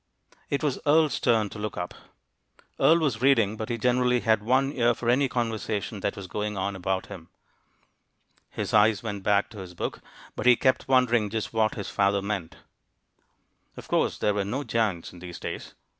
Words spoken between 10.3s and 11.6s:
but he kept wondering just